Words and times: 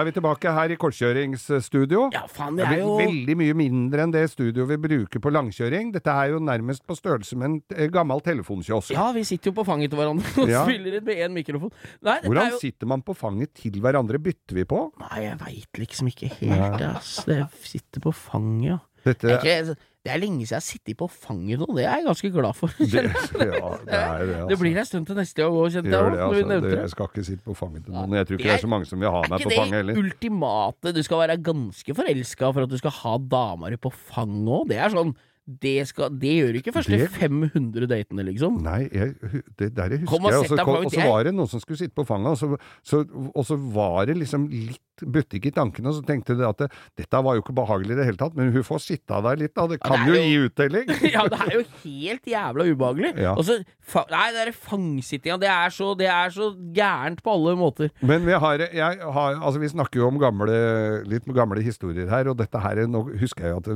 Da 0.00 0.04
er 0.06 0.08
vi 0.08 0.14
tilbake 0.16 0.48
her 0.56 0.72
i 0.72 0.76
kortkjøringsstudio. 0.80 2.06
Ja, 2.14 2.22
faen, 2.32 2.54
det 2.56 2.64
er 2.64 2.78
jo 2.80 2.94
veldig 2.96 3.34
mye 3.36 3.56
mindre 3.58 4.06
enn 4.06 4.14
det 4.14 4.22
studioet 4.32 4.70
vi 4.70 4.78
bruker 4.80 5.20
på 5.20 5.28
langkjøring. 5.34 5.90
Dette 5.92 6.08
er 6.08 6.30
jo 6.32 6.38
nærmest 6.40 6.86
på 6.88 6.96
størrelse 6.96 7.36
med 7.36 7.46
en 7.50 7.58
eh, 7.76 7.90
gammel 7.92 8.22
telefonkiosk. 8.24 8.94
Ja, 8.96 9.10
vi 9.12 9.26
sitter 9.28 9.50
jo 9.52 9.58
på 9.58 9.66
fanget 9.68 9.92
til 9.92 10.00
hverandre 10.00 10.24
og 10.40 10.48
Ja. 10.48 10.62
spiller 10.64 10.96
inn 10.96 11.04
med 11.04 11.20
én 11.20 11.36
mikrofon. 11.36 11.68
Nei, 12.00 12.16
Hvordan 12.24 12.48
jo 12.54 12.62
sitter 12.62 12.88
man 12.88 13.04
på 13.04 13.12
fanget 13.12 13.52
til 13.60 13.76
hverandre? 13.76 14.22
Bytter 14.24 14.56
vi 14.56 14.64
på? 14.72 14.80
Nei, 15.04 15.20
jeg 15.26 15.36
veit 15.44 15.82
liksom 15.84 16.08
ikke 16.14 16.32
helt, 16.38 16.80
ass. 16.94 17.12
Det 17.28 17.42
sitter 17.60 18.00
på 18.00 18.14
fanget, 18.16 18.70
ja. 18.70 18.78
Dette 19.04 19.26
Det 19.26 19.32
er, 19.32 19.62
ikke, 19.64 19.76
det 20.04 20.10
er 20.14 20.18
lenge 20.22 20.46
siden 20.46 20.54
jeg 20.54 20.56
har 20.56 20.64
sittet 20.64 20.96
på 20.96 21.06
fanget 21.12 21.60
nå, 21.60 21.66
det 21.76 21.84
er 21.84 21.98
jeg 22.00 22.06
ganske 22.08 22.30
glad 22.32 22.54
for. 22.56 22.72
det, 22.78 22.88
ja, 22.88 23.00
det 23.04 23.46
er 23.46 23.78
det, 23.86 24.34
altså. 24.34 24.48
Det 24.48 24.58
blir 24.62 24.76
en 24.80 24.88
stund 24.88 25.06
til 25.10 25.16
neste 25.20 25.42
gang 25.42 25.52
òg, 25.60 25.70
kjente 25.74 25.90
jeg. 25.92 26.12
Det, 26.14 26.20
altså. 26.26 26.48
Det, 26.50 26.60
det. 26.64 26.78
jeg 26.80 26.90
skal 26.94 27.10
ikke 27.10 27.24
sitte 27.30 27.44
på 27.44 27.56
fanget 27.58 27.84
til 27.84 27.92
noen. 27.96 28.14
Jeg 28.16 28.26
tror 28.30 28.38
ikke 28.38 28.48
det 28.48 28.52
er- 28.54 28.60
er 28.60 28.64
så 28.66 28.72
mange 28.74 28.86
som 28.90 29.00
vil 29.00 29.10
ha 29.16 29.20
meg 29.28 29.40
på 29.44 29.50
fanget 29.56 29.78
Er 29.80 29.82
ikke 29.84 29.96
det 29.96 30.04
ultimate? 30.04 30.94
Du 30.96 31.02
skal 31.02 31.18
være 31.24 31.36
ganske 31.50 31.94
forelska 32.00 32.52
for 32.54 32.62
at 32.68 32.70
du 32.70 32.78
skal 32.80 32.90
ha 33.02 33.16
dama 33.18 33.70
di 33.70 33.76
på 33.76 33.92
fanget 33.92 34.48
òg. 34.60 34.68
Det 34.72 34.78
er 34.80 34.88
sånn 34.96 35.12
det, 35.50 35.88
skal, 35.88 36.12
det 36.14 36.30
gjør 36.36 36.56
ikke 36.60 36.72
første 36.76 36.94
Det- 37.00 37.08
500 37.10 37.86
datene, 37.90 38.22
liksom. 38.28 38.60
Nei, 38.62 38.84
jeg, 38.92 39.16
det 39.58 39.74
der 39.74 39.96
husker 39.98 39.98
jeg. 39.98 40.06
kom- 40.06 40.22
fanget. 40.22 40.84
og 40.86 40.92
så 40.94 41.06
var 41.10 41.24
det 41.24 41.32
noen 41.34 41.48
som 41.50 41.60
skulle 41.60 41.78
sitte 41.80 41.94
på 41.96 42.04
fanget, 42.06 42.30
og 42.30 42.38
så, 42.38 42.58
så, 42.86 43.00
og 43.34 43.44
så 43.48 43.56
var 43.74 44.06
det 44.06 44.16
liksom 44.20 44.46
litt 44.48 44.78
butikk 45.06 45.46
i 45.46 45.52
tankene, 45.54 45.88
og 45.88 45.94
så 45.98 46.04
tenkte 46.06 46.36
de 46.38 46.44
at 46.48 46.58
det, 46.64 46.68
dette 46.98 47.20
var 47.24 47.36
jo 47.38 47.42
ikke 47.44 47.54
behagelig 47.56 47.94
i 47.94 47.98
det 48.00 48.06
hele 48.10 48.20
tatt, 48.20 48.34
men 48.36 48.52
hun 48.52 48.62
får 48.66 48.80
sitte 48.84 49.20
der 49.24 49.36
litt, 49.40 49.54
da. 49.54 49.66
Det 49.70 49.78
Ja, 49.80 49.88
kan 49.88 50.06
det 50.06 50.14
er 50.14 50.14
jo 50.14 50.20
jo- 50.20 50.28
gi 50.30 50.48
uttelling. 50.48 50.86
ja, 51.14 51.24
det 51.28 51.40
er 51.40 51.54
jo 51.58 51.64
helt 51.84 52.24
jævla 52.34 52.66
ubehagelig. 52.72 53.12
Ja. 53.22 53.34
Og 53.36 53.44
så, 53.48 53.58
fa 53.80 54.04
nei, 54.10 54.26
det 54.36 54.54
fangsittinga, 54.54 55.38
det, 55.40 55.48
er 55.50 55.68
så- 55.74 55.94
det 55.98 56.08
er 56.10 56.30
så 56.34 56.50
gærent 56.76 57.22
på 57.22 57.32
alle 57.34 57.56
måter. 57.56 57.90
Men 58.02 58.24
vi 58.26 58.32
har, 58.32 58.58
jeg 58.58 59.00
har, 59.00 59.34
altså 59.40 59.60
vi 59.60 59.68
snakker 59.72 60.00
jo 60.02 60.08
om 60.08 60.18
gamle, 60.20 61.02
litt 61.08 61.24
gamle 61.34 61.62
historier 61.62 62.08
her, 62.10 62.28
og 62.30 62.36
dette 62.38 62.58
her, 62.60 62.84
nå 62.86 63.04
husker 63.20 63.46
jeg 63.48 63.54
jo 63.54 63.60
at 63.62 63.70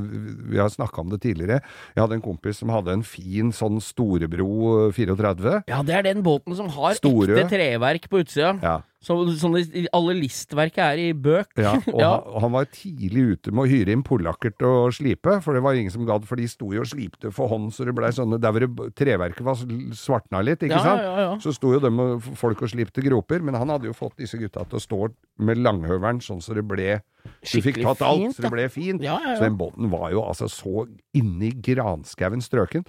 vi 0.50 0.58
har 0.61 0.69
snakka 0.72 1.00
om 1.00 1.11
det 1.11 1.20
tidligere. 1.25 1.61
Jeg 1.95 2.02
hadde 2.05 2.14
en 2.19 2.25
kompis 2.25 2.58
som 2.62 2.69
hadde 2.72 2.92
en 2.92 3.02
fin 3.06 3.52
sånn 3.55 3.80
Storebro 3.83 4.91
34. 4.95 5.62
Ja, 5.69 5.83
det 5.86 5.95
er 5.98 6.02
den 6.06 6.22
båten 6.25 6.55
som 6.56 6.69
har 6.75 6.95
Store. 6.98 7.28
ekte 7.34 7.48
treverk 7.55 8.08
på 8.11 8.22
utsida. 8.25 8.55
Ja. 8.62 8.80
Så, 9.05 9.15
sånn 9.39 9.57
alle 9.93 10.15
listverket 10.17 10.81
er 10.81 11.01
i 11.03 11.09
bøk. 11.13 11.51
Ja, 11.61 11.75
og 11.93 12.01
Ja. 12.01 12.11
Han, 12.25 12.41
han 12.47 12.53
var 12.57 12.65
tidlig 12.73 13.25
ute 13.37 13.53
med 13.53 13.67
å 13.67 13.69
hyre 13.69 13.93
inn 13.93 14.03
polakker 14.07 14.55
til 14.57 14.67
å 14.67 14.89
slipe, 14.95 15.37
for 15.45 15.53
det 15.57 15.63
var 15.65 15.77
ingen 15.77 15.93
som 15.93 16.07
gadd, 16.09 16.25
for 16.29 16.41
de 16.41 16.47
sto 16.49 16.71
jo 16.73 16.81
og 16.85 16.89
slipte 16.89 17.31
for 17.35 17.53
hånd, 17.53 17.71
så 17.77 17.85
det 17.85 17.95
blei 17.97 18.11
sånne 18.17 18.41
Der 18.41 18.55
hvor 18.57 18.65
det- 18.65 18.95
treverket 18.97 19.45
var 19.45 19.61
svartna 19.95 20.41
litt, 20.45 20.63
ikke 20.65 20.79
Ja, 20.79 20.83
sant? 20.87 21.03
ja, 21.05 21.15
ja. 21.27 21.37
Så 21.45 21.53
sto 21.55 21.73
jo 21.77 21.81
dem 21.85 22.01
folk 22.41 22.63
og 22.65 22.73
slipte 22.73 23.05
groper, 23.05 23.43
men 23.45 23.55
han 23.55 23.69
hadde 23.69 23.91
jo 23.91 23.93
fått 23.97 24.17
disse 24.17 24.39
gutta 24.41 24.65
til 24.69 24.79
å 24.81 24.83
stå 24.83 25.01
med 25.45 25.59
langhøveren 25.61 26.21
sånn 26.25 26.41
så 26.43 26.55
det 26.57 26.65
ble 26.67 27.01
Du 27.45 27.61
fikk 27.61 27.83
tatt 27.83 28.01
alt, 28.05 28.21
fint, 28.21 28.37
så 28.37 28.43
det 28.45 28.51
ble 28.53 28.69
fint. 28.69 29.03
Så 29.05 29.41
den 29.45 29.57
båten 29.57 29.91
var 29.93 30.11
jo 30.13 30.23
altså 30.25 30.49
så 30.49 30.87
inni 31.17 31.53
granskauen 31.65 32.41
strøken. 32.45 32.85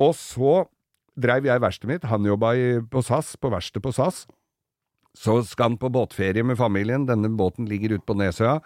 Og 0.00 0.14
så 0.16 0.64
dreiv 1.20 1.44
jeg 1.44 1.60
verkstedet 1.60 1.88
mitt, 1.90 2.04
han 2.08 2.24
jobba 2.24 2.52
på 2.88 3.02
SAS, 3.04 3.34
på 3.36 3.50
verkstedet 3.52 3.82
på 3.84 3.92
SAS. 3.92 4.26
Så 5.20 5.36
skal 5.44 5.72
han 5.72 5.80
på 5.80 5.90
båtferie 5.92 6.44
med 6.46 6.56
familien, 6.56 7.04
denne 7.08 7.28
båten 7.36 7.68
ligger 7.68 7.98
ute 7.98 8.06
på 8.08 8.16
Nesøya. 8.16 8.58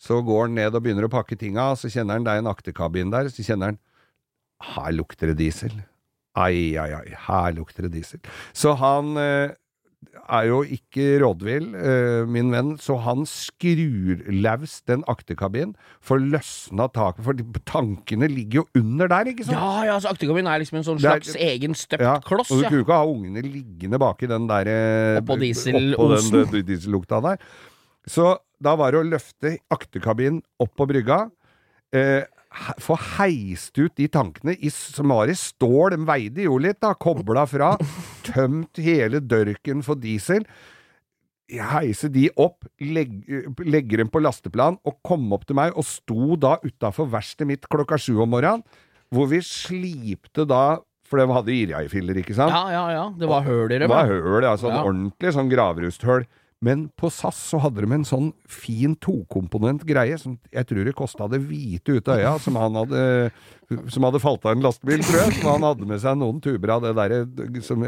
Så 0.00 0.22
går 0.24 0.46
han 0.46 0.56
ned 0.56 0.72
og 0.72 0.84
begynner 0.84 1.04
å 1.04 1.12
pakke 1.12 1.36
tinga, 1.36 1.74
så 1.76 1.90
kjenner 1.92 2.16
han 2.16 2.24
det 2.24 2.32
er 2.32 2.40
en 2.40 2.48
akterkabin 2.48 3.12
der, 3.12 3.28
så 3.28 3.44
kjenner 3.44 3.74
han 3.74 3.80
her 4.72 4.94
lukter 4.96 5.32
det 5.32 5.40
diesel. 5.42 5.74
Ai, 6.38 6.72
ai, 6.80 6.92
ai, 6.94 7.16
her 7.26 7.52
lukter 7.56 7.84
det 7.84 7.92
diesel. 7.98 8.20
Så 8.56 8.72
han 8.80 9.12
eh, 9.20 9.52
er 10.30 10.46
jo 10.48 10.62
ikke 10.64 11.18
rådvill, 11.20 11.66
eh, 11.76 12.24
min 12.26 12.50
venn, 12.50 12.70
så 12.80 12.96
han 13.04 13.24
skrur 13.28 14.22
løs 14.32 14.78
den 14.88 15.02
akterkabinen, 15.10 15.74
får 16.02 16.22
løsna 16.32 16.86
taket, 16.94 17.24
for 17.26 17.34
tankene 17.68 18.28
ligger 18.30 18.62
jo 18.62 18.64
under 18.80 19.08
der, 19.12 19.24
ikke 19.32 19.44
sant? 19.44 19.58
Ja, 19.58 19.84
ja, 19.90 19.98
så 20.00 20.08
akterkabinen 20.14 20.48
er 20.50 20.62
liksom 20.62 20.78
en 20.80 20.86
sånn 20.88 21.00
slags 21.02 21.34
er- 21.36 21.44
egen 21.52 21.74
støpt 21.74 22.00
Ja, 22.02 22.18
kloss. 22.20 22.50
og 22.50 22.58
du 22.58 22.64
Ja. 22.64 22.70
kunne 22.70 22.84
ikke 22.84 22.96
ha 22.96 23.04
ungene 23.06 23.42
liggende 23.44 23.98
baki 24.00 24.26
den 24.28 24.46
der 24.48 25.20
Oppå 25.20 25.36
Oppå 25.36 25.98
Oppå 25.98 26.08
den 26.16 26.60
eh, 26.60 26.62
diesellukta 26.62 27.20
der. 27.22 27.38
Så 28.08 28.38
da 28.60 28.74
var 28.76 28.92
det 28.92 29.00
å 29.04 29.10
løfte 29.10 29.58
akterkabinen 29.70 30.42
opp 30.58 30.74
på 30.76 30.86
brygga, 30.88 31.30
eh, 31.92 32.24
få 32.80 32.96
heist 32.98 33.78
ut 33.78 33.94
de 33.94 34.08
tankene 34.08 34.56
i, 34.58 34.68
som 34.70 35.06
var 35.08 35.28
i 35.28 35.36
stål, 35.38 35.90
de 35.90 35.96
veide 36.04 36.42
jo 36.44 36.56
litt 36.58 36.80
da, 36.80 36.94
kobla 36.94 37.46
fra, 37.46 37.76
tømt 38.32 38.80
hele 38.82 39.20
dørken 39.20 39.82
for 39.86 39.98
diesel, 40.00 40.46
heise 41.50 42.06
de 42.14 42.28
opp, 42.38 42.62
legge, 42.78 43.40
legge 43.66 43.98
dem 43.98 44.10
på 44.12 44.20
lasteplan 44.22 44.76
og 44.86 45.00
komme 45.06 45.34
opp 45.34 45.48
til 45.48 45.58
meg, 45.58 45.74
og 45.74 45.82
sto 45.88 46.36
da 46.38 46.56
utafor 46.62 47.08
verkstedet 47.10 47.48
mitt 47.50 47.66
klokka 47.72 47.98
sju 47.98 48.20
om 48.22 48.30
morgenen, 48.30 48.62
hvor 49.10 49.26
vi 49.32 49.40
slipte 49.42 50.44
da 50.46 50.78
for 51.10 51.18
de 51.18 51.26
hadde 51.34 51.50
irjaifiller, 51.50 52.20
ikke 52.22 52.36
sant? 52.38 52.54
ja, 52.54 52.68
ja, 52.70 52.84
ja. 52.94 53.06
Det 53.18 53.26
var 53.26 53.42
høl 53.42 53.64
i 53.66 53.72
Det 53.74 53.80
dem. 53.82 53.90
var 53.90 54.06
ja. 54.06 54.12
høl, 54.14 54.44
sånn 54.62 54.76
Ja. 54.76 54.84
ordentlig 54.86 55.32
sånn 55.34 55.50
gravrusthøl. 55.50 56.26
Men 56.60 56.88
på 57.00 57.08
SAS 57.08 57.38
så 57.50 57.58
hadde 57.64 57.80
de 57.80 57.94
en 57.96 58.04
sånn 58.04 58.26
fin 58.44 58.92
tokomponent 59.00 59.80
greie 59.88 60.18
som 60.20 60.34
jeg 60.52 60.68
tror 60.68 60.84
det 60.84 60.92
kosta 60.98 61.28
det 61.32 61.40
hvite 61.46 61.96
ut 61.96 62.10
av 62.12 62.20
øya, 62.20 62.32
som 62.44 62.58
han 62.60 62.76
hadde 62.76 63.04
Som 63.94 64.04
hadde 64.04 64.20
falt 64.20 64.44
av 64.44 64.56
en 64.56 64.64
lastebil, 64.66 65.00
tror 65.06 65.22
jeg. 65.22 65.38
Som 65.38 65.54
han 65.54 65.68
hadde 65.70 65.88
med 65.88 66.02
seg 66.02 66.18
noen 66.20 66.42
tuber 66.44 66.74
av 66.76 66.84
det 66.84 66.92
derre 66.98 67.22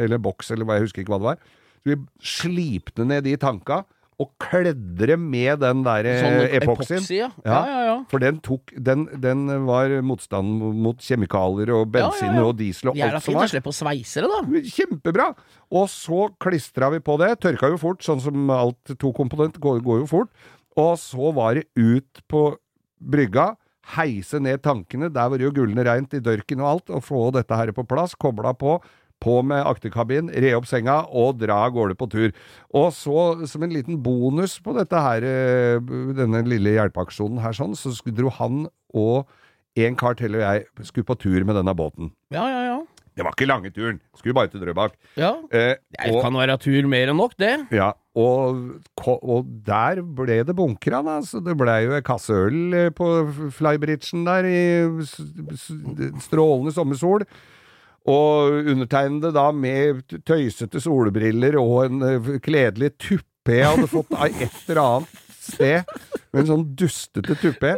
Eller 0.01 0.23
boks, 0.23 0.55
eller 0.55 0.65
hva, 0.65 0.79
jeg 0.79 0.89
husker 0.89 1.05
ikke 1.05 1.13
hva 1.13 1.21
det 1.21 1.31
var. 1.35 1.43
Så 1.83 1.93
vi 1.93 1.99
slipte 2.25 3.05
ned 3.05 3.27
de 3.27 3.37
tanka, 3.43 3.83
og 4.21 4.29
kledre 4.43 5.17
med 5.19 5.63
den 5.63 5.81
der 5.87 6.07
Sånn 6.21 6.35
eh, 6.45 6.57
epoksyen. 6.59 7.01
epoxy, 7.01 7.17
ja. 7.17 7.31
Ja, 7.49 7.61
ja. 7.87 7.95
For 8.11 8.23
den 8.23 8.39
tok 8.45 8.71
Den, 8.77 9.07
den 9.23 9.47
var 9.67 9.95
motstand 10.05 10.61
mot 10.85 11.01
kjemikalier 11.03 11.73
og 11.75 11.89
bensin 11.95 12.37
og 12.43 12.53
diesel 12.61 12.93
og 12.93 13.01
alt 13.01 13.23
som 13.25 13.33
fint 13.33 13.43
å 13.43 13.49
slippe 13.55 13.73
å 13.73 13.77
sveise 13.77 14.23
det, 14.23 14.31
da. 14.31 14.63
Kjempebra! 14.77 15.31
Og 15.73 15.89
så 15.91 16.27
klistra 16.43 16.91
vi 16.93 17.01
på 17.01 17.17
det. 17.23 17.33
Tørka 17.43 17.73
jo 17.73 17.81
fort, 17.81 18.05
sånn 18.05 18.21
som 18.23 18.53
alt 18.53 18.95
tokomponent 19.01 19.57
går, 19.63 19.81
går 19.83 20.03
jo 20.05 20.11
fort. 20.13 20.31
Og 20.77 20.95
så 21.01 21.33
var 21.35 21.57
det 21.59 21.67
ut 21.81 22.23
på 22.29 22.45
brygga, 23.03 23.55
heise 23.97 24.39
ned 24.39 24.63
tankene, 24.63 25.09
der 25.11 25.29
var 25.33 25.41
det 25.41 25.49
jo 25.49 25.55
gullende 25.57 25.83
reint 25.89 26.13
i 26.15 26.21
dørken 26.23 26.61
og 26.63 26.69
alt, 26.69 26.93
og 26.95 27.03
få 27.03 27.25
dette 27.35 27.57
her 27.59 27.73
på 27.75 27.83
plass, 27.89 28.15
kobla 28.15 28.53
på. 28.55 28.77
På 29.23 29.39
med 29.47 29.63
akterkabin, 29.71 30.33
re 30.35 30.51
opp 30.59 30.67
senga 30.67 31.01
og 31.15 31.39
dra 31.39 31.61
av 31.69 31.77
gårde 31.77 31.95
på 32.01 32.09
tur. 32.11 32.33
Og 32.75 32.89
så, 32.97 33.47
som 33.47 33.63
en 33.63 33.75
liten 33.75 34.01
bonus 34.03 34.57
på 34.65 34.75
dette 34.75 34.99
her, 34.99 35.23
eh, 35.23 35.79
denne 36.19 36.43
lille 36.51 36.75
hjelpeaksjonen 36.75 37.39
her 37.45 37.55
sånn, 37.55 37.77
så 37.79 37.95
dro 38.11 38.33
han 38.41 38.65
og 38.93 39.29
en 39.79 39.95
kar 39.97 40.19
til 40.19 40.35
og 40.37 40.43
jeg 40.43 40.67
skulle 40.85 41.07
på 41.09 41.17
tur 41.23 41.47
med 41.49 41.55
denne 41.57 41.73
båten. 41.79 42.11
Ja, 42.35 42.45
ja, 42.51 42.65
ja. 42.73 42.81
Det 43.13 43.25
var 43.27 43.35
ikke 43.37 43.45
lange 43.47 43.69
turen, 43.73 43.99
skulle 44.17 44.33
bare 44.35 44.49
til 44.49 44.63
Drøbak. 44.65 44.95
ja. 45.21 45.35
Eh, 45.53 45.75
Det 46.01 46.13
kan 46.25 46.33
være 46.33 46.55
tur 46.59 46.87
mer 46.89 47.11
enn 47.13 47.19
nok, 47.21 47.35
det. 47.37 47.67
ja, 47.71 47.91
og, 48.17 48.81
og 49.05 49.51
der 49.67 50.01
ble 50.03 50.39
det 50.49 50.57
bunkra, 50.57 51.03
da. 51.05 51.19
Så 51.21 51.43
det 51.45 51.55
blei 51.61 51.83
jo 51.85 51.93
ei 51.93 52.01
kasse 52.01 52.33
øl 52.33 52.73
eh, 52.73 52.89
på 52.97 53.05
flybridgen 53.53 54.25
der 54.25 54.49
i 54.49 54.63
strålende 56.25 56.73
sommersol. 56.73 57.25
Og 58.11 58.67
undertegnede 58.73 59.31
da 59.35 59.47
med 59.55 60.03
tøysete 60.27 60.81
solbriller 60.83 61.59
og 61.61 61.77
en 61.85 62.07
eh, 62.07 62.33
kledelig 62.43 62.97
tuppé 62.99 63.61
jeg 63.61 63.69
hadde 63.69 63.91
fått 63.91 64.11
av 64.17 64.27
et 64.27 64.57
eller 64.67 64.81
annet 64.83 65.21
sted. 65.43 65.93
Med 66.33 66.45
en 66.45 66.51
sånn 66.51 66.69
dustete 66.79 67.37
tuppé. 67.39 67.77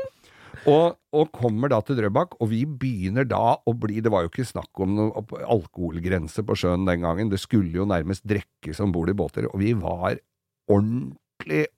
Og, 0.70 0.94
og 1.12 1.32
kommer 1.36 1.68
da 1.68 1.80
til 1.84 1.98
Drøbak, 1.98 2.38
og 2.40 2.48
vi 2.48 2.62
begynner 2.64 3.26
da 3.28 3.58
å 3.68 3.74
bli 3.76 4.00
Det 4.00 4.12
var 4.12 4.24
jo 4.24 4.30
ikke 4.30 4.46
snakk 4.48 4.80
om 4.80 4.94
noe 4.96 5.24
alkoholgrense 5.44 6.44
på 6.46 6.56
sjøen 6.56 6.86
den 6.88 7.04
gangen. 7.04 7.32
Det 7.32 7.40
skulle 7.42 7.74
jo 7.74 7.84
nærmest 7.88 8.24
drikkes 8.28 8.80
om 8.80 8.94
bord 8.94 9.12
i 9.12 9.16
båter, 9.18 9.50
og 9.50 9.60
vi 9.60 9.74
var 9.76 10.16
ordentlig, 10.72 11.18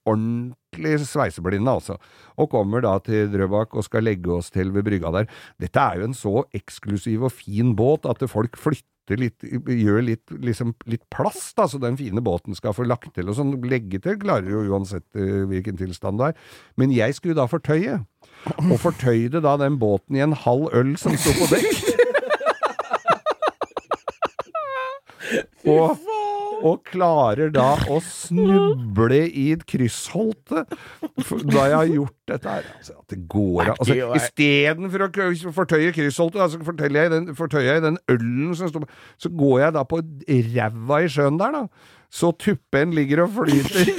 ordentlig 0.06 1.06
sveiseblinde, 1.06 1.70
altså. 1.70 1.96
Og 2.36 2.50
kommer 2.52 2.84
da 2.84 2.96
til 3.04 3.30
Drøbak 3.32 3.74
og 3.76 3.86
skal 3.86 4.06
legge 4.06 4.32
oss 4.36 4.50
til 4.54 4.72
ved 4.74 4.86
brygga 4.86 5.12
der. 5.14 5.30
Dette 5.62 5.80
er 5.80 6.00
jo 6.00 6.10
en 6.10 6.16
så 6.16 6.44
eksklusiv 6.56 7.26
og 7.28 7.34
fin 7.34 7.74
båt 7.78 8.06
at 8.08 8.22
folk 8.30 8.58
flytter 8.60 9.20
litt, 9.20 9.44
gjør 9.46 10.02
litt, 10.02 10.34
liksom, 10.42 10.74
litt 10.90 11.04
plass, 11.14 11.52
da, 11.56 11.68
så 11.70 11.78
den 11.82 11.98
fine 11.98 12.22
båten 12.24 12.56
skal 12.58 12.74
få 12.74 12.86
lagt 12.88 13.12
til 13.14 13.30
og 13.30 13.38
sånn. 13.38 13.54
Legge 13.70 14.00
til 14.02 14.18
klarer 14.22 14.50
jo 14.50 14.64
uansett 14.66 15.06
eh, 15.14 15.44
hvilken 15.50 15.78
tilstand 15.78 16.20
det 16.20 16.32
er. 16.32 16.40
Men 16.76 16.94
jeg 16.94 17.14
skulle 17.18 17.38
da 17.38 17.46
fortøye. 17.50 18.00
Og 18.66 18.76
fortøyde 18.82 19.40
da 19.42 19.56
den 19.58 19.78
båten 19.82 20.18
i 20.18 20.24
en 20.24 20.36
halv 20.36 20.70
øl 20.76 20.96
som 21.00 21.14
sto 21.18 21.34
på 21.38 21.50
dekk. 21.54 21.84
Og, 25.66 25.98
og 26.64 26.82
klarer 26.88 27.50
da 27.54 27.72
å 27.92 27.98
snuble 28.04 29.18
i 29.26 29.48
et 29.54 29.64
kryssholte 29.68 30.64
da 30.66 31.66
jeg 31.70 31.76
har 31.76 31.90
gjort 31.90 32.16
dette 32.30 32.54
her. 32.56 32.70
Altså, 32.78 32.96
at 33.00 33.12
det 33.12 33.18
går 33.30 33.72
av. 33.72 33.80
Altså, 33.80 33.96
Istedenfor 34.18 35.06
å 35.06 35.52
fortøye 35.56 35.92
kryssholtet, 35.96 36.40
altså, 36.46 36.62
forteller 36.66 37.06
jeg 37.06 37.14
den, 37.14 37.28
fortøyer 37.38 37.76
jeg 37.76 37.84
den 37.86 38.00
ølen 38.12 38.54
som 38.58 38.72
står 38.72 38.88
Så 39.22 39.30
går 39.36 39.60
jeg 39.66 39.76
da 39.76 39.84
på 39.88 40.00
ræva 40.00 41.02
i 41.04 41.12
sjøen 41.12 41.38
der, 41.40 41.60
da. 41.60 41.92
Så 42.16 42.30
tuppen 42.40 42.94
ligger 42.96 43.24
og 43.26 43.34
flyter 43.34 43.90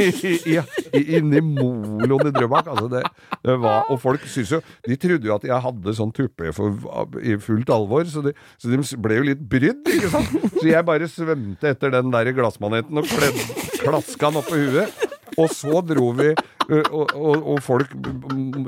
inni 0.98 1.42
moloen 1.46 2.32
i 2.32 2.34
Drøbak. 2.34 2.70
Altså 2.74 2.88
det, 2.92 3.04
det 3.46 3.58
var, 3.62 3.86
og 3.94 4.00
folk 4.02 4.26
syns 4.32 4.56
jo 4.56 4.62
De 4.88 4.98
trodde 4.98 5.30
jo 5.30 5.36
at 5.36 5.46
jeg 5.46 5.64
hadde 5.68 5.94
sånn 6.00 6.14
tuppe 6.16 6.50
i 6.50 7.36
fullt 7.44 7.74
alvor, 7.74 8.08
så 8.10 8.24
de, 8.26 8.34
så 8.58 8.72
de 8.72 8.82
ble 9.04 9.20
jo 9.20 9.28
litt 9.30 9.44
brydd, 9.52 9.86
ikke 9.94 10.12
sant. 10.14 10.34
Så 10.58 10.66
jeg 10.70 10.88
bare 10.88 11.10
svømte 11.12 11.74
etter 11.76 11.94
den 11.94 12.10
der 12.14 12.32
glassmaneten 12.38 13.02
og 13.02 13.10
kledd, 13.12 13.38
klaska 13.84 14.32
den 14.32 14.42
opp 14.42 14.50
på 14.50 14.62
huet. 14.64 15.06
Og 15.38 15.52
så 15.54 15.82
dro 15.86 16.10
vi, 16.18 16.32
og, 16.72 17.12
og, 17.14 17.44
og 17.54 17.60
folk 17.62 17.92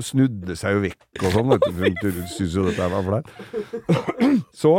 snudde 0.05 0.53
seg 0.59 0.75
jo 0.75 0.83
vekk 0.85 1.23
og 1.23 1.33
sånn. 1.33 1.55
syntes 2.29 2.53
jo 2.53 2.67
dette 2.67 2.89
var 2.93 3.07
flaut. 3.07 3.31
Så 4.53 4.75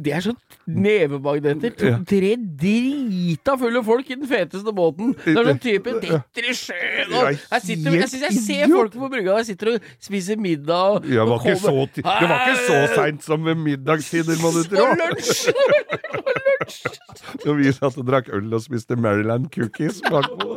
Det 0.00 0.12
er 0.16 0.22
sånn 0.24 0.36
nevemagneter. 0.66 1.74
To, 1.76 1.86
Ja. 1.86 1.98
tre 2.08 2.30
drita 2.36 3.56
fulle 3.60 3.82
folk 3.84 4.08
i 4.10 4.14
den 4.16 4.26
feteste 4.26 4.72
båten. 4.74 5.12
Det 5.24 5.34
er 5.36 5.44
sånn 5.50 5.60
type 5.62 5.94
detter 6.00 6.48
i 6.48 6.54
sjøen 6.56 7.12
og 7.12 7.28
Jeg, 7.32 7.62
sitter, 7.66 7.98
jeg 8.00 8.08
synes 8.08 8.22
jeg 8.22 8.32
ser 8.46 8.72
folk 8.72 8.92
på 8.96 9.10
brygga 9.12 9.36
der 9.36 9.44
sitter 9.44 9.74
og 9.74 9.80
spiser 10.00 10.36
middag 10.40 10.96
og, 10.96 11.06
ja, 11.12 11.24
var 11.28 11.38
så, 11.38 11.86
det 11.94 12.04
var 12.04 12.46
ikke 12.48 12.66
så 12.66 12.80
seint 12.96 13.22
som 13.22 13.44
ved 13.44 13.56
middagstider, 13.60 14.40
må 14.42 14.50
du 14.56 14.62
tro. 14.64 14.86
Og 14.92 14.96
lunsj! 14.98 15.52
Og 17.46 17.56
vi 17.58 17.72
satt 17.74 17.96
og 17.98 18.06
drakk 18.06 18.28
øl 18.34 18.52
og 18.54 18.62
spiste 18.62 18.96
Maryland 18.96 19.48
cookies 19.54 20.00
bakpå. 20.06 20.51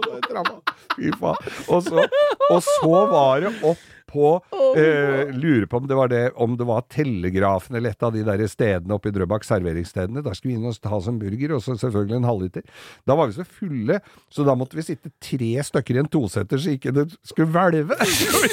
Fy 0.96 1.12
faen. 1.20 1.52
Og 1.70 1.84
så, 1.86 2.08
og 2.52 2.64
så 2.64 3.04
var 3.12 3.46
det 3.46 3.54
opp 3.66 3.84
på 4.16 4.30
eh, 4.78 5.32
Lurer 5.36 5.66
på 5.66 5.78
om 5.78 5.88
det 5.90 5.96
var 5.98 6.08
det 6.12 6.24
Om 6.36 6.58
det 6.58 6.68
var 6.68 6.86
Telegrafen 6.92 7.76
eller 7.76 7.96
et 7.96 8.06
av 8.06 8.14
de 8.16 8.24
der 8.26 8.44
stedene 8.52 8.96
oppe 8.96 9.10
i 9.10 9.16
Drøbak, 9.16 9.46
serveringsstedene. 9.48 10.24
Da 10.26 10.34
skulle 10.36 10.54
vi 10.54 10.60
inn 10.60 10.70
og 10.70 10.78
ta 10.82 10.94
oss 10.98 11.10
en 11.12 11.20
burger, 11.20 11.56
og 11.58 11.64
så 11.64 11.76
selvfølgelig 11.80 12.20
en 12.22 12.30
halvliter. 12.30 12.66
Da 13.08 13.18
var 13.18 13.30
vi 13.30 13.38
så 13.40 13.46
fulle, 13.48 14.00
så 14.32 14.46
da 14.48 14.56
måtte 14.58 14.80
vi 14.80 14.86
sitte 14.88 15.12
tre 15.24 15.52
stykker 15.66 15.98
i 15.98 16.04
en 16.04 16.12
tosetter 16.12 16.62
så 16.62 16.76
ikke 16.76 16.94
det 16.96 17.10
skulle 17.26 17.52
hvelve. 17.52 17.98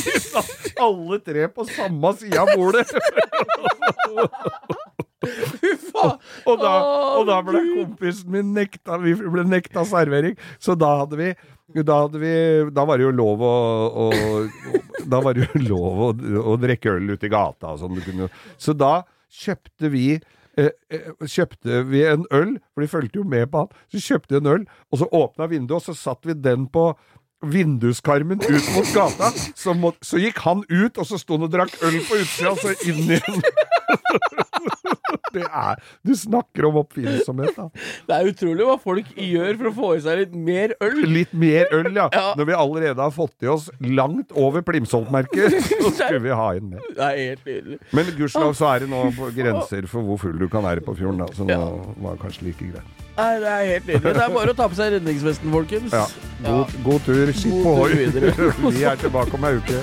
Alle 0.87 1.21
tre 1.23 1.49
på 1.53 1.69
samme 1.71 2.15
side 2.19 2.41
av 2.43 2.55
bordet. 2.57 2.89
Og 6.49 6.61
da, 6.61 6.73
og 7.19 7.27
da 7.29 7.39
ble 7.47 7.63
kompisen 7.73 8.33
min 8.33 8.53
nekta 8.57 8.99
Vi 9.03 9.15
ble 9.21 9.45
nekta 9.49 9.85
servering. 9.89 10.37
Så 10.63 10.77
da 10.79 10.99
hadde 11.03 11.19
vi 11.21 11.33
da, 11.73 12.03
hadde 12.03 12.21
vi, 12.21 12.33
da 12.75 12.85
var 12.85 13.01
det 13.01 13.07
jo 13.07 13.15
lov 13.17 13.43
å, 13.47 13.55
å, 14.05 14.07
Da 15.09 15.23
var 15.25 15.39
det 15.39 15.47
jo 15.47 15.63
lov 15.71 16.05
å, 16.05 16.11
å 16.53 16.59
drikke 16.61 16.99
øl 16.99 17.15
ute 17.15 17.29
i 17.29 17.33
gata 17.33 17.73
og 17.73 17.81
sånn. 17.81 18.29
Så 18.61 18.77
da 18.77 19.03
kjøpte 19.33 19.89
vi 19.93 20.07
eh, 20.59 20.69
eh, 20.93 21.09
kjøpte 21.25 21.83
vi 21.89 22.05
en 22.09 22.27
øl, 22.35 22.59
for 22.75 22.85
de 22.85 22.91
fulgte 22.93 23.23
jo 23.23 23.25
med 23.29 23.49
på 23.53 23.65
han. 23.65 23.73
Så 23.93 24.03
kjøpte 24.05 24.37
vi 24.37 24.43
en 24.43 24.53
øl, 24.59 24.69
og 24.93 25.01
så 25.01 25.09
åpna 25.17 25.49
vinduet, 25.49 25.79
og 25.81 25.87
så 25.87 25.97
satt 25.97 26.29
vi 26.29 26.37
den 26.37 26.69
på 26.73 26.91
vinduskarmen 27.43 28.43
ut 28.45 28.69
mot 28.77 28.95
gata. 28.95 29.33
Så, 29.59 29.75
må, 29.75 29.95
så 30.05 30.21
gikk 30.23 30.45
han 30.45 30.63
ut, 30.69 30.99
og 30.99 31.09
så 31.09 31.19
sto 31.19 31.39
han 31.39 31.49
og 31.49 31.55
drakk 31.55 31.75
øl 31.83 31.99
på 32.07 32.21
utsida, 32.21 32.53
og 32.53 32.61
så 32.63 32.77
inn 32.87 33.17
igjen. 33.17 33.43
Det 35.39 35.47
er 35.49 35.81
Du 36.07 36.13
snakker 36.19 36.67
om 36.69 36.77
oppfinnsomhet, 36.83 37.57
da. 37.57 37.69
Det 38.09 38.17
er 38.19 38.31
utrolig 38.33 38.67
hva 38.69 38.77
folk 38.83 39.13
gjør 39.17 39.57
for 39.61 39.71
å 39.71 39.75
få 39.79 39.91
i 39.97 40.03
seg 40.05 40.19
litt 40.23 40.35
mer 40.37 40.75
øl. 40.85 41.01
Litt 41.19 41.33
mer 41.35 41.73
øl, 41.73 41.91
ja. 41.97 42.09
Ja. 42.13 42.27
Når 42.39 42.49
vi 42.51 42.57
allerede 42.59 43.03
har 43.03 43.15
fått 43.15 43.47
i 43.47 43.51
oss 43.53 43.69
langt 43.81 44.33
over 44.39 44.63
Plimsoll-merket, 44.67 45.57
så 45.69 45.91
skulle 45.97 46.23
vi 46.25 46.35
ha 46.37 46.49
inn 46.59 46.71
mer. 46.75 46.85
Det 46.97 47.07
er 47.09 47.21
helt 47.23 47.47
nydelig. 47.49 47.79
Men 47.97 48.13
gudskjelov 48.19 48.55
så 48.59 48.69
er 48.75 48.85
det 48.85 48.91
nå 48.93 49.03
på 49.17 49.31
grenser 49.37 49.89
for 49.91 50.07
hvor 50.07 50.21
full 50.23 50.39
du 50.41 50.49
kan 50.53 50.65
være 50.67 50.85
på 50.85 50.95
fjorden, 50.99 51.23
da. 51.25 51.31
Så 51.37 51.47
nå 51.49 51.53
Ja. 51.57 51.71
var 52.03 52.17
det 52.17 52.23
kanskje 52.27 52.47
like 52.51 52.71
greit. 52.73 52.99
Nei, 53.17 53.33
det 53.43 53.49
er 53.53 53.67
helt 53.69 53.87
nydelig. 53.91 54.15
Det 54.17 54.23
er 54.25 54.33
bare 54.39 54.55
å 54.55 54.57
ta 54.57 54.69
på 54.73 54.79
seg 54.79 54.95
redningsvesten, 54.97 55.53
folkens. 55.53 55.93
Ja. 55.93 56.07
God, 56.47 56.73
god 56.87 57.05
tur. 57.09 57.33
Skitt 57.37 57.59
på 57.65 57.77
videre. 57.93 58.33
Vi 58.73 58.85
er 58.89 58.97
tilbake 59.05 59.37
om 59.37 59.45
ei 59.51 59.57
uke. 59.61 59.83